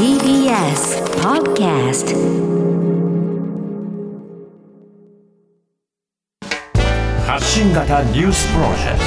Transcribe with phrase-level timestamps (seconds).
[0.00, 2.16] TBS Podcast
[7.26, 8.98] 発信型ニュースプロジェク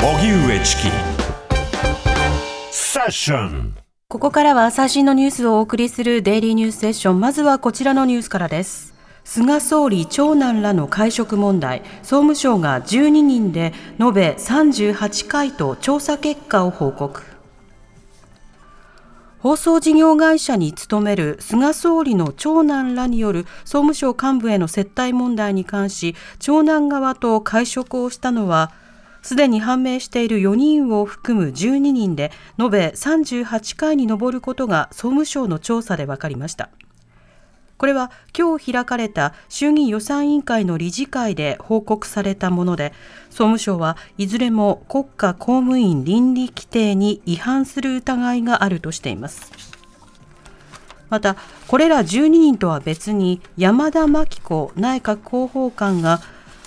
[0.00, 0.82] ト荻上チキ
[2.72, 3.76] セッション
[4.08, 7.20] ここからは最新のニュースをお送りするデイリーニュースセッション。
[7.20, 8.92] まずはこちらのニュースからです。
[9.22, 17.33] 菅総理長男らの会食問題、総務省が12人で延べ38回と調査結果を報告。
[19.44, 28.72] 放送事業会社に勤める菅総理の長男らによる総務省幹部への接待問題に関し、長男側と会食をしたのは、
[29.20, 36.70] すでに判明している4人を含む12人で延べ38回に上ることが総務省の調査で分かりました。
[37.84, 42.94] これは今日開かれた衆議院予算委員会の理事会で報告されたもので、
[43.28, 49.52] 総務省はいずれも国家公務員倫理規定に違反する疑いがあるとしています。
[51.10, 51.36] また、
[51.68, 56.22] これら12人とは別に山田真紀子内閣広報官が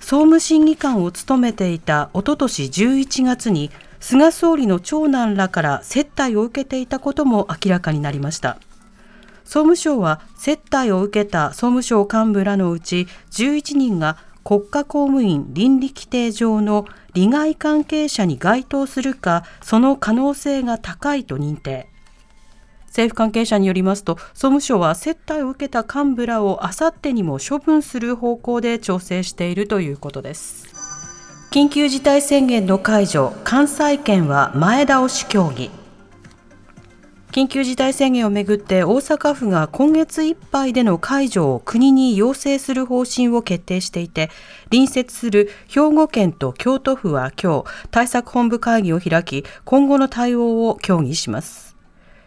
[0.00, 8.56] 総務審議官を務めていたおととし11月に菅総理の長男らから接待を受けていたことも明らかになりました
[9.44, 21.88] 総務省は接待を受けた総務省幹部らのうち11人が国家公務員倫理規定上の利害関係者に該当するかその可能性が高いと認定。
[22.86, 30.66] 政府関係者によりますと総務省は接待を受けた幹部らをあさってにも処分する方向で調整しているということです。
[31.50, 35.70] 緊急事態宣言の解除関西圏は前倒し協議。
[37.32, 44.28] 緊急事態宣言をめぐって大阪府が今月いっぱいでの解除を国に要請する方針を決定していて
[44.68, 51.74] 隣接する兵庫県と京都府は今日対策本部会議を開き今後の対応を協議します。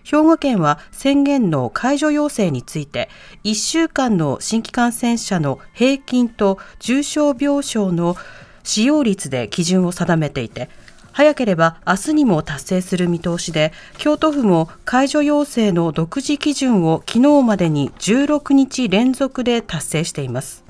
[0.04, 3.10] 兵庫県は宣言の解除要請について、
[3.44, 8.16] 1週間の新規感染者の平均と重症病床の
[8.64, 10.70] 使用率で基準を定めていて、
[11.16, 20.66] 早ければ明日にも達成する見通しで、京都府も解除要請の独自基準を昨日までに16日連続で達成しています。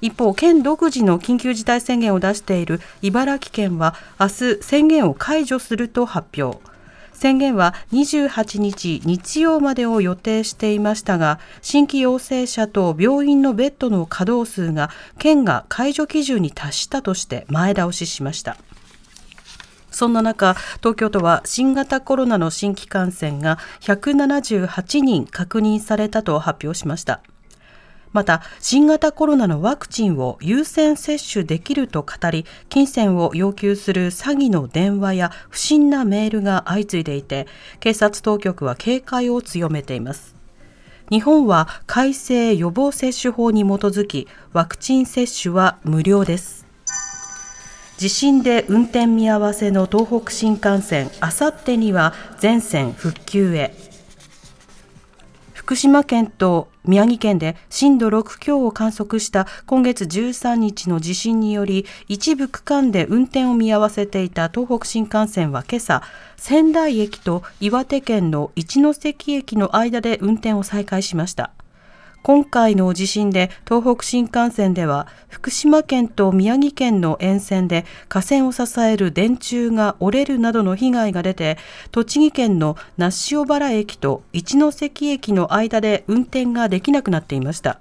[0.00, 6.58] 一方、県独自の緊急事態宣言を出している茨城県は明日宣言を解除すると発表。
[7.12, 14.88] 宣言は28日日曜までを予定していましたが、新規陽性者と病院のベッドの稼働数が
[15.18, 18.56] 県が解除基準に達したとして前倒ししました。
[19.96, 27.22] そんな中、東京都は新型コロナの新規感染が178人確認されたと発表しました。
[28.12, 37.46] また新型コロナのワクチンを優先接種できると語り金銭を要求する詐欺の電話や不審なメールが相次いでいて
[37.80, 40.34] 警察当局は警戒を強めています
[41.10, 46.65] 日本は改正予防接種法に基づきワクチン接種は無料です
[47.98, 53.74] 地震で運転見合わせの東北新幹線あさってには全線復旧へ。
[55.54, 66.02] 福島県と宮城県で震度6強を観測した今月13日の地震により一部区間で運転を見合わせていた東北新幹線は今朝
[66.36, 71.50] 仙台駅と岩手県の一ノ関駅の間で運転を再開しました。
[72.26, 81.56] 今回の地震で東北新幹線では福島県と宮城県の沿線で架線を支える電柱が折れるなどの被害が出て
[81.92, 87.78] 栃木県の那須塩原駅と一ノ関駅の間で運転ができなくなっていました。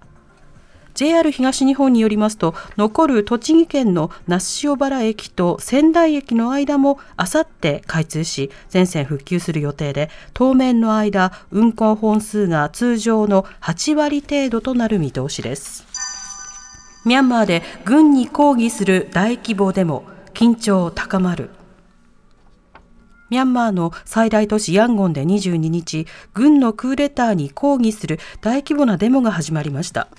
[0.95, 15.85] JR 東日本によりますと残る栃木県の那須塩原駅と仙台駅の間もあさって開通し全線復旧する予定で当面の間運行本数が通常の8割程度となる見通しです
[17.05, 21.49] ミャンマーで軍に抗議する大規模デモ緊張高まる
[23.29, 26.05] ミャンマーの最大都市ヤンゴンで22日、
[26.35, 30.09] 軍のクーデターに抗議する大規模なデモが始まりました。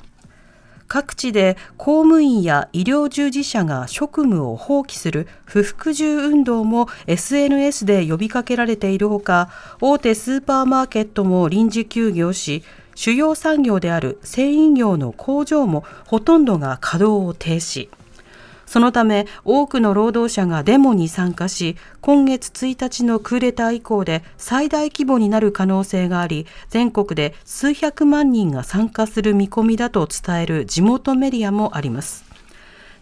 [0.88, 9.50] 各地で公務員や医療従事者が職務を放棄する不服従運動も SNS で呼びかけられているほか
[9.80, 12.62] 大手スーパーマーケットも臨時休業し
[12.94, 17.90] 主要産業である繊維業の工場もほとんどが稼働を停止。
[18.66, 32.26] そのため多くの労働者がデモに参加し今月1日のクーデター以降で最大規模になる可能性があり全国で数百万人が参加する見込みだと伝える地元メディアもあります。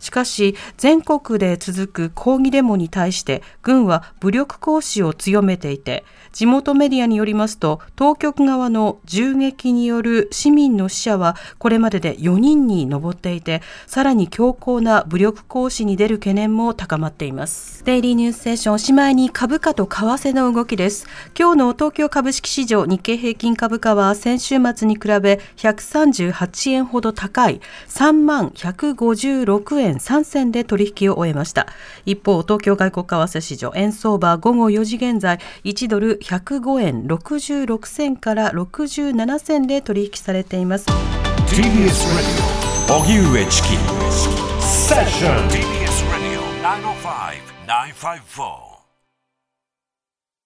[0.05, 6.05] しかし全国で続く抗議デモに対して軍は武力行使を強めていて
[6.35, 17.83] 地元メディアによりますと当局側の銃撃による市民の死者はこれまでで4人に上っていてさらに強硬な武力行使に出る懸念も高まっています。
[17.85, 21.07] デイリーニュースセーションおしまいに株価と為替の動きです。
[21.39, 31.67] 今日の東京株式市場日経平均株価は先週末に比べ138円ほど高い3万156円3銭で取引を終えました。
[32.07, 40.87] 一方東京外国為替市場円相場午後4時現在1ドル105円66銭から67銭で取引されています。
[41.47, 42.29] TBS ラジ
[42.91, 43.69] オ荻上チキ。
[44.61, 48.74] セッション TBS Radio 905 954